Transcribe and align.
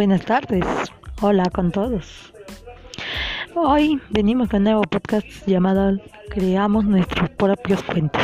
buenas 0.00 0.24
tardes. 0.24 0.64
Hola 1.20 1.44
con 1.52 1.70
todos. 1.72 2.32
Hoy 3.54 4.00
venimos 4.08 4.48
con 4.48 4.60
un 4.60 4.64
nuevo 4.64 4.82
podcast 4.84 5.26
llamado 5.46 5.98
Creamos 6.30 6.86
nuestros 6.86 7.28
propios 7.28 7.82
cuentos. 7.82 8.22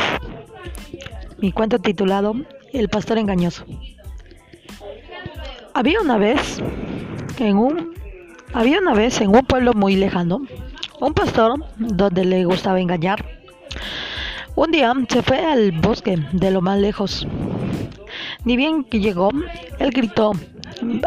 Mi 1.37 1.51
cuento 1.51 1.77
titulado 1.77 2.33
El 2.73 2.89
pastor 2.89 3.19
engañoso. 3.19 3.63
Había 5.75 6.01
una 6.01 6.17
vez 6.17 6.63
en 7.37 7.57
un 7.57 7.93
había 8.53 8.79
una 8.79 8.95
vez 8.95 9.21
en 9.21 9.35
un 9.35 9.45
pueblo 9.45 9.73
muy 9.75 9.95
lejano 9.97 10.41
un 10.99 11.13
pastor 11.13 11.63
donde 11.77 12.25
le 12.25 12.43
gustaba 12.45 12.81
engañar. 12.81 13.23
Un 14.55 14.71
día 14.71 14.91
se 15.09 15.21
fue 15.21 15.45
al 15.45 15.73
bosque 15.73 16.17
de 16.31 16.49
lo 16.49 16.59
más 16.59 16.79
lejos. 16.79 17.27
Ni 18.45 18.57
bien 18.57 18.83
que 18.83 18.99
llegó, 18.99 19.29
él 19.77 19.91
gritó, 19.91 20.31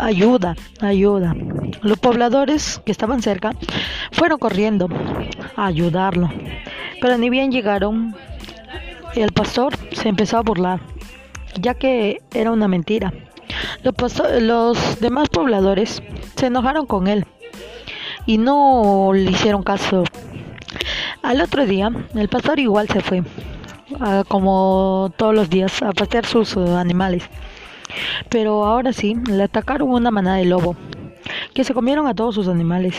ayuda, 0.00 0.56
ayuda. 0.80 1.34
Los 1.82 1.98
pobladores 1.98 2.80
que 2.84 2.92
estaban 2.92 3.22
cerca 3.22 3.52
fueron 4.12 4.38
corriendo 4.38 4.88
a 5.56 5.66
ayudarlo. 5.66 6.30
Pero 7.00 7.18
ni 7.18 7.30
bien 7.30 7.50
llegaron, 7.50 8.14
el 9.14 9.32
pastor 9.32 9.74
se 9.92 10.08
empezó 10.08 10.38
a 10.38 10.42
burlar, 10.42 10.80
ya 11.60 11.74
que 11.74 12.22
era 12.34 12.50
una 12.50 12.68
mentira. 12.68 13.12
Los, 13.82 14.22
los 14.40 15.00
demás 15.00 15.28
pobladores 15.28 16.02
se 16.36 16.46
enojaron 16.46 16.86
con 16.86 17.08
él 17.08 17.26
y 18.26 18.38
no 18.38 19.10
le 19.14 19.30
hicieron 19.30 19.62
caso. 19.62 20.04
Al 21.22 21.40
otro 21.40 21.66
día, 21.66 21.90
el 22.14 22.28
pastor 22.28 22.58
igual 22.60 22.88
se 22.88 23.00
fue, 23.00 23.22
como 24.28 25.12
todos 25.16 25.34
los 25.34 25.50
días, 25.50 25.82
a 25.82 25.92
pasear 25.92 26.24
sus 26.26 26.56
animales. 26.56 27.24
Pero 28.28 28.64
ahora 28.64 28.92
sí, 28.92 29.16
le 29.28 29.42
atacaron 29.42 29.90
una 29.90 30.10
manada 30.10 30.36
de 30.36 30.44
lobo, 30.44 30.76
que 31.54 31.64
se 31.64 31.74
comieron 31.74 32.06
a 32.06 32.14
todos 32.14 32.34
sus 32.34 32.48
animales. 32.48 32.96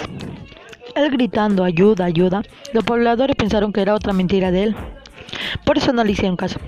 Él 0.95 1.09
gritando, 1.11 1.64
ayuda, 1.64 2.06
ayuda, 2.06 2.44
los 2.73 2.84
pobladores 2.84 3.36
pensaron 3.36 3.72
que 3.72 3.81
era 3.81 3.95
otra 3.95 4.14
mentira 4.14 4.52
de 4.52 4.64
él. 4.64 4.75
Por 5.66 5.78
eso 5.78 5.94
no 5.94 6.03
le 6.03 6.12
hicieron 6.12 6.36
caso. 6.36 6.59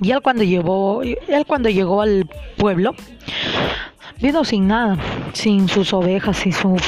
Y 0.00 0.10
él 0.10 0.20
cuando 0.20 0.44
llegó, 0.44 1.02
él 1.02 1.44
cuando 1.46 1.68
llegó 1.68 2.02
al 2.02 2.28
pueblo, 2.56 2.94
vino 4.20 4.44
sin 4.44 4.68
nada, 4.68 4.96
sin 5.32 5.68
sus 5.68 5.92
ovejas, 5.92 6.36
sin 6.36 6.52
sus 6.52 6.80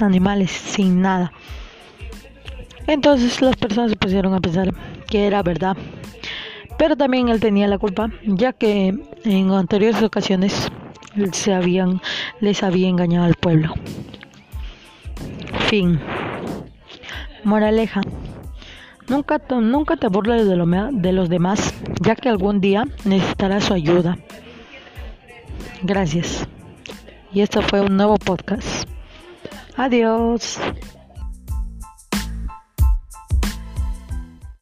animales, 0.00 0.50
sin 0.50 1.00
nada. 1.00 1.32
Entonces 2.86 3.40
las 3.42 3.56
personas 3.56 3.90
se 3.90 3.96
pusieron 3.96 4.34
a 4.34 4.40
pensar 4.40 4.74
que 5.06 5.26
era 5.26 5.42
verdad. 5.42 5.76
Pero 6.78 6.96
también 6.96 7.28
él 7.28 7.40
tenía 7.40 7.66
la 7.66 7.78
culpa, 7.78 8.10
ya 8.24 8.52
que 8.52 8.96
en 9.28 9.50
anteriores 9.52 10.02
ocasiones 10.02 10.70
se 11.32 11.52
habían, 11.52 12.00
les 12.40 12.62
había 12.62 12.88
engañado 12.88 13.26
al 13.26 13.34
pueblo. 13.34 13.74
Fin. 15.68 16.00
Moraleja. 17.44 18.00
Nunca, 19.08 19.40
nunca 19.48 19.96
te 19.96 20.08
burles 20.08 20.46
de, 20.46 20.56
lo, 20.56 20.66
de 20.66 21.12
los 21.12 21.28
demás, 21.28 21.74
ya 22.00 22.14
que 22.14 22.28
algún 22.28 22.60
día 22.60 22.84
necesitarás 23.04 23.64
su 23.64 23.74
ayuda. 23.74 24.18
Gracias. 25.82 26.46
Y 27.32 27.40
esto 27.40 27.62
fue 27.62 27.80
un 27.80 27.96
nuevo 27.96 28.16
podcast. 28.16 28.88
Adiós. 29.76 30.58